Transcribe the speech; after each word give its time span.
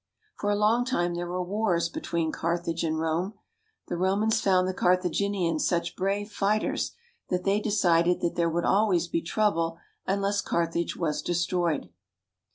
For 0.35 0.49
a 0.49 0.55
long 0.55 0.83
time 0.83 1.13
there 1.13 1.27
were 1.27 1.43
wars, 1.43 1.87
between 1.87 2.31
Carthage 2.31 2.83
and 2.83 2.97
Rome. 2.99 3.35
The 3.87 3.97
Romans 3.97 4.41
found 4.41 4.67
the 4.67 4.73
Carthaginians 4.73 5.67
such 5.67 5.95
brave 5.95 6.31
fighters 6.31 6.93
that 7.29 7.43
they 7.43 7.59
decided 7.59 8.19
that 8.21 8.33
there 8.33 8.49
would 8.49 8.65
always 8.65 9.07
be 9.07 9.21
trouble 9.21 9.77
unless 10.07 10.41
Carthage 10.41 10.97
was 10.97 11.21
destroyed. 11.21 11.89